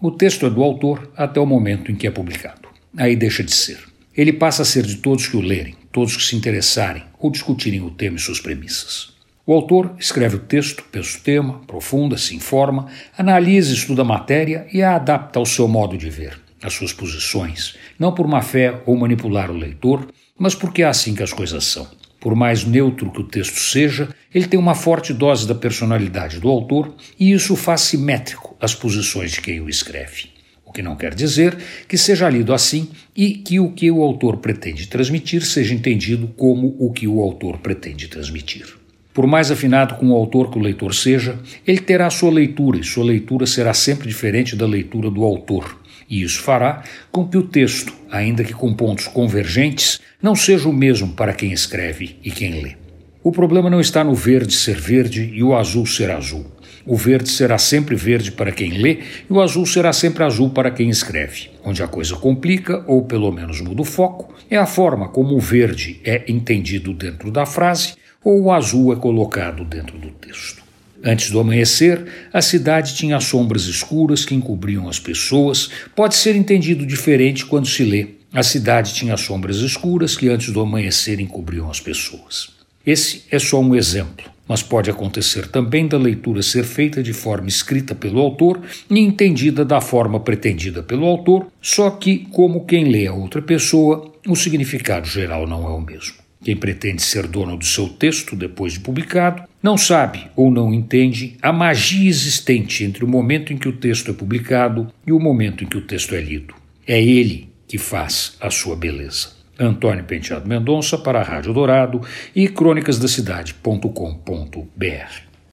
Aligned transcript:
O 0.00 0.12
texto 0.12 0.46
é 0.46 0.50
do 0.50 0.62
autor 0.62 1.10
até 1.16 1.40
o 1.40 1.46
momento 1.46 1.90
em 1.90 1.96
que 1.96 2.06
é 2.06 2.10
publicado. 2.12 2.68
Aí 2.96 3.16
deixa 3.16 3.42
de 3.42 3.50
ser. 3.50 3.80
Ele 4.16 4.32
passa 4.32 4.62
a 4.62 4.64
ser 4.64 4.86
de 4.86 4.98
todos 4.98 5.26
que 5.26 5.36
o 5.36 5.40
lerem, 5.40 5.74
todos 5.90 6.16
que 6.16 6.22
se 6.22 6.36
interessarem 6.36 7.02
ou 7.18 7.32
discutirem 7.32 7.80
o 7.80 7.90
tema 7.90 8.16
e 8.16 8.20
suas 8.20 8.38
premissas. 8.38 9.12
O 9.44 9.52
autor 9.52 9.96
escreve 9.98 10.36
o 10.36 10.38
texto, 10.38 10.84
pensa 10.84 11.18
o 11.18 11.20
tema, 11.20 11.56
aprofunda, 11.56 12.16
se 12.16 12.36
informa, 12.36 12.86
analisa, 13.18 13.74
estuda 13.74 14.02
a 14.02 14.04
matéria 14.04 14.68
e 14.72 14.84
a 14.84 14.94
adapta 14.94 15.40
ao 15.40 15.44
seu 15.44 15.66
modo 15.66 15.98
de 15.98 16.08
ver, 16.08 16.38
às 16.62 16.74
suas 16.74 16.92
posições, 16.92 17.76
não 17.98 18.14
por 18.14 18.28
má 18.28 18.40
fé 18.40 18.80
ou 18.86 18.96
manipular 18.96 19.50
o 19.50 19.56
leitor, 19.56 20.06
mas 20.38 20.54
porque 20.54 20.84
é 20.84 20.86
assim 20.86 21.12
que 21.12 21.24
as 21.24 21.32
coisas 21.32 21.64
são. 21.64 21.88
Por 22.20 22.34
mais 22.34 22.64
neutro 22.64 23.10
que 23.12 23.20
o 23.20 23.24
texto 23.24 23.58
seja, 23.58 24.08
ele 24.34 24.46
tem 24.46 24.58
uma 24.58 24.74
forte 24.74 25.12
dose 25.12 25.46
da 25.46 25.54
personalidade 25.54 26.40
do 26.40 26.48
autor 26.48 26.94
e 27.18 27.32
isso 27.32 27.54
faz 27.54 27.82
simétrico 27.82 28.56
as 28.60 28.74
posições 28.74 29.32
de 29.32 29.40
quem 29.40 29.60
o 29.60 29.68
escreve. 29.68 30.30
O 30.64 30.72
que 30.72 30.82
não 30.82 30.96
quer 30.96 31.14
dizer 31.14 31.56
que 31.86 31.96
seja 31.96 32.28
lido 32.28 32.52
assim 32.52 32.90
e 33.16 33.34
que 33.34 33.58
o 33.58 33.72
que 33.72 33.90
o 33.90 34.02
autor 34.02 34.36
pretende 34.36 34.86
transmitir 34.86 35.42
seja 35.42 35.72
entendido 35.72 36.28
como 36.36 36.76
o 36.78 36.92
que 36.92 37.08
o 37.08 37.20
autor 37.20 37.58
pretende 37.58 38.08
transmitir. 38.08 38.77
Por 39.18 39.26
mais 39.26 39.50
afinado 39.50 39.96
com 39.96 40.10
o 40.10 40.14
autor 40.14 40.48
que 40.48 40.60
o 40.60 40.62
leitor 40.62 40.94
seja, 40.94 41.36
ele 41.66 41.80
terá 41.80 42.08
sua 42.08 42.30
leitura 42.30 42.78
e 42.78 42.84
sua 42.84 43.04
leitura 43.04 43.46
será 43.46 43.74
sempre 43.74 44.06
diferente 44.06 44.54
da 44.54 44.64
leitura 44.64 45.10
do 45.10 45.24
autor 45.24 45.76
e 46.08 46.22
isso 46.22 46.40
fará 46.40 46.84
com 47.10 47.26
que 47.26 47.36
o 47.36 47.42
texto, 47.42 47.92
ainda 48.12 48.44
que 48.44 48.52
com 48.52 48.72
pontos 48.72 49.08
convergentes, 49.08 50.00
não 50.22 50.36
seja 50.36 50.68
o 50.68 50.72
mesmo 50.72 51.14
para 51.14 51.32
quem 51.32 51.50
escreve 51.50 52.16
e 52.22 52.30
quem 52.30 52.62
lê. 52.62 52.76
O 53.20 53.32
problema 53.32 53.68
não 53.68 53.80
está 53.80 54.04
no 54.04 54.14
verde 54.14 54.54
ser 54.54 54.78
verde 54.78 55.32
e 55.34 55.42
o 55.42 55.52
azul 55.52 55.84
ser 55.84 56.12
azul. 56.12 56.46
O 56.86 56.96
verde 56.96 57.28
será 57.28 57.58
sempre 57.58 57.96
verde 57.96 58.30
para 58.30 58.52
quem 58.52 58.78
lê 58.78 59.00
e 59.28 59.32
o 59.32 59.40
azul 59.40 59.66
será 59.66 59.92
sempre 59.92 60.22
azul 60.22 60.50
para 60.50 60.70
quem 60.70 60.88
escreve. 60.88 61.50
Onde 61.64 61.82
a 61.82 61.88
coisa 61.88 62.14
complica, 62.14 62.84
ou 62.86 63.02
pelo 63.02 63.32
menos 63.32 63.60
muda 63.60 63.82
o 63.82 63.84
foco, 63.84 64.32
é 64.48 64.56
a 64.56 64.64
forma 64.64 65.08
como 65.08 65.34
o 65.34 65.40
verde 65.40 66.00
é 66.04 66.22
entendido 66.28 66.94
dentro 66.94 67.32
da 67.32 67.44
frase 67.44 67.94
ou 68.24 68.42
o 68.42 68.52
azul 68.52 68.92
é 68.92 68.96
colocado 68.96 69.64
dentro 69.64 69.98
do 69.98 70.10
texto. 70.10 70.62
Antes 71.04 71.30
do 71.30 71.38
amanhecer, 71.38 72.06
a 72.32 72.42
cidade 72.42 72.94
tinha 72.94 73.20
sombras 73.20 73.64
escuras 73.66 74.24
que 74.24 74.34
encobriam 74.34 74.88
as 74.88 74.98
pessoas. 74.98 75.70
Pode 75.94 76.16
ser 76.16 76.34
entendido 76.34 76.84
diferente 76.84 77.46
quando 77.46 77.68
se 77.68 77.84
lê. 77.84 78.08
A 78.32 78.42
cidade 78.42 78.92
tinha 78.92 79.16
sombras 79.16 79.58
escuras 79.58 80.16
que 80.16 80.28
antes 80.28 80.52
do 80.52 80.60
amanhecer 80.60 81.20
encobriam 81.20 81.70
as 81.70 81.80
pessoas. 81.80 82.50
Esse 82.84 83.24
é 83.30 83.38
só 83.38 83.60
um 83.60 83.74
exemplo, 83.74 84.24
mas 84.46 84.62
pode 84.62 84.90
acontecer 84.90 85.46
também 85.48 85.86
da 85.86 85.96
leitura 85.96 86.42
ser 86.42 86.64
feita 86.64 87.02
de 87.02 87.12
forma 87.12 87.48
escrita 87.48 87.94
pelo 87.94 88.20
autor 88.20 88.60
e 88.90 88.98
entendida 88.98 89.64
da 89.64 89.80
forma 89.80 90.18
pretendida 90.18 90.82
pelo 90.82 91.06
autor, 91.06 91.46
só 91.60 91.90
que, 91.90 92.26
como 92.30 92.66
quem 92.66 92.84
lê 92.84 93.06
a 93.06 93.12
outra 93.12 93.40
pessoa, 93.40 94.12
o 94.26 94.34
significado 94.34 95.06
geral 95.06 95.46
não 95.46 95.64
é 95.66 95.70
o 95.70 95.80
mesmo. 95.80 96.27
Quem 96.42 96.56
pretende 96.56 97.02
ser 97.02 97.26
dono 97.26 97.56
do 97.56 97.64
seu 97.64 97.88
texto 97.88 98.36
depois 98.36 98.74
de 98.74 98.80
publicado 98.80 99.42
não 99.62 99.76
sabe 99.76 100.28
ou 100.36 100.50
não 100.50 100.72
entende 100.72 101.36
a 101.42 101.52
magia 101.52 102.08
existente 102.08 102.84
entre 102.84 103.04
o 103.04 103.08
momento 103.08 103.52
em 103.52 103.58
que 103.58 103.68
o 103.68 103.72
texto 103.72 104.10
é 104.10 104.14
publicado 104.14 104.90
e 105.06 105.12
o 105.12 105.18
momento 105.18 105.64
em 105.64 105.66
que 105.66 105.76
o 105.76 105.82
texto 105.82 106.14
é 106.14 106.20
lido. 106.20 106.54
É 106.86 107.02
ele 107.02 107.48
que 107.66 107.76
faz 107.76 108.36
a 108.40 108.50
sua 108.50 108.76
beleza. 108.76 109.36
Antônio 109.58 110.04
Penteado 110.04 110.48
Mendonça 110.48 110.96
para 110.96 111.20
a 111.20 111.24
Rádio 111.24 111.52
Dourado 111.52 112.00
e 112.34 112.48
crônicasdacidade.com.br. 112.48 115.27